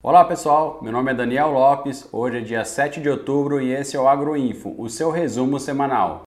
[0.00, 3.96] Olá pessoal, meu nome é Daniel Lopes, hoje é dia 7 de outubro e esse
[3.96, 6.22] é o Agroinfo, o seu resumo semanal.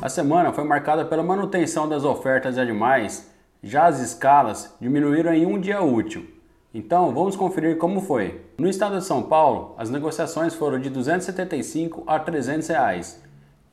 [0.00, 3.30] A semana foi marcada pela manutenção das ofertas de animais,
[3.62, 6.26] já as escalas diminuíram em um dia útil.
[6.72, 8.40] Então vamos conferir como foi.
[8.56, 13.22] No estado de São Paulo, as negociações foram de 275 a 300 reais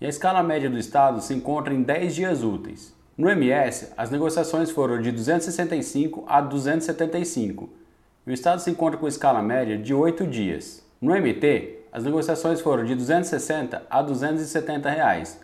[0.01, 2.93] e a escala média do estado se encontra em 10 dias úteis.
[3.17, 7.69] No MS, as negociações foram de 265 a 275
[8.25, 10.81] e o Estado se encontra com escala média de 8 dias.
[11.01, 15.41] No MT, as negociações foram de 260 a 270 reais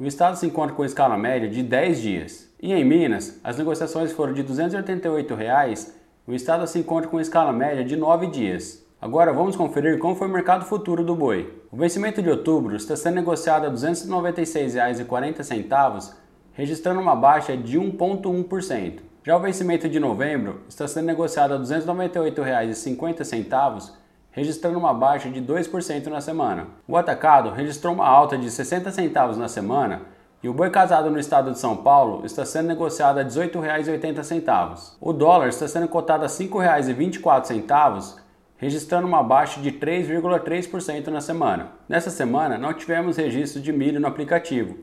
[0.00, 2.52] e o Estado se encontra com escala média de 10 dias.
[2.60, 5.94] E em Minas, as negociações foram de 288 reais
[6.26, 8.84] e o Estado se encontra com escala média de 9 dias.
[9.00, 11.62] Agora vamos conferir como foi o mercado futuro do boi.
[11.70, 16.23] O vencimento de outubro está sendo negociado a R$ 296,40
[16.54, 18.98] registrando uma baixa de 1,1%.
[19.22, 23.90] Já o vencimento de novembro está sendo negociado a R$ 298,50,
[24.30, 26.66] registrando uma baixa de 2% na semana.
[26.86, 30.02] O atacado registrou uma alta de 60 centavos na semana
[30.42, 34.96] e o boi casado no estado de São Paulo está sendo negociado a R$ 18,80.
[35.00, 38.16] O dólar está sendo cotado a R$ 5,24,
[38.58, 41.70] registrando uma baixa de 3,3% na semana.
[41.88, 44.76] Nessa semana não tivemos registro de milho no aplicativo,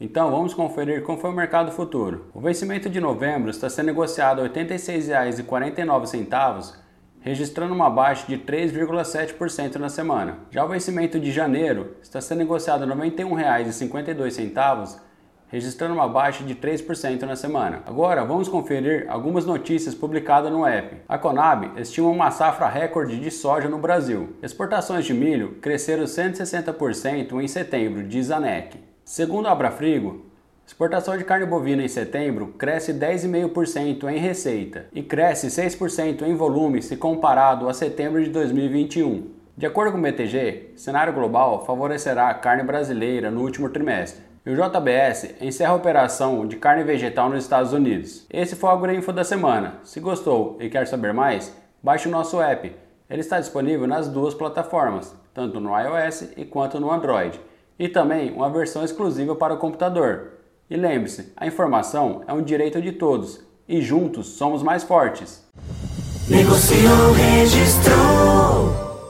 [0.00, 2.30] então vamos conferir como foi o mercado futuro.
[2.32, 6.72] O vencimento de novembro está sendo negociado a R$ 86,49,
[7.20, 10.38] registrando uma baixa de 3,7% na semana.
[10.50, 14.96] Já o vencimento de janeiro está sendo negociado a R$ 91,52,
[15.48, 17.82] registrando uma baixa de 3% na semana.
[17.84, 20.96] Agora vamos conferir algumas notícias publicadas no app.
[21.06, 24.34] A Conab estima uma safra recorde de soja no Brasil.
[24.42, 28.88] Exportações de milho cresceram 160% em setembro, diz a ANEC.
[29.10, 30.24] Segundo a Abrafrigo,
[30.64, 36.80] exportação de carne bovina em setembro cresce 10,5% em receita e cresce 6% em volume
[36.80, 39.32] se comparado a setembro de 2021.
[39.56, 44.22] De acordo com o BTG, cenário global favorecerá a carne brasileira no último trimestre.
[44.46, 48.24] E o JBS encerra a operação de carne vegetal nos Estados Unidos.
[48.30, 49.80] Esse foi o Agroinfo da semana.
[49.82, 51.52] Se gostou e quer saber mais,
[51.82, 52.72] baixe o nosso app.
[53.10, 57.40] Ele está disponível nas duas plataformas, tanto no iOS quanto no Android
[57.80, 60.32] e também uma versão exclusiva para o computador.
[60.68, 65.42] E lembre-se, a informação é um direito de todos e juntos somos mais fortes.
[66.28, 68.89] Negociou, registrou.